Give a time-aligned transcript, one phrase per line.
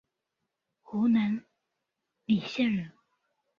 [0.81, 1.45] 湖南
[2.25, 2.91] 澧县人。